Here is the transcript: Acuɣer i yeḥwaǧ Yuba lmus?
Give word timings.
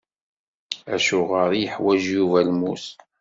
Acuɣer 0.93 1.49
i 1.53 1.59
yeḥwaǧ 1.63 2.03
Yuba 2.15 2.39
lmus? 2.49 2.85